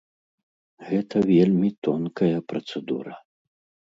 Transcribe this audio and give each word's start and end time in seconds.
Гэта 0.87 1.19
вельмі 1.31 1.69
тонкая 1.87 2.31
працэдура. 2.55 3.13